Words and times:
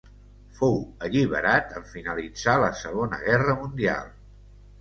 Fou 0.59 0.79
alliberat 1.07 1.75
en 1.81 1.85
finalitzar 1.91 2.57
la 2.65 2.73
Segona 2.81 3.23
Guerra 3.29 3.59
Mundial. 3.63 4.13